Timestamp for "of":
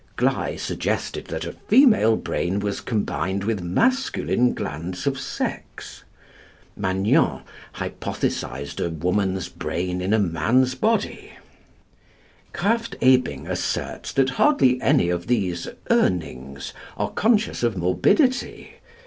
5.05-5.19, 15.09-15.27, 17.61-17.77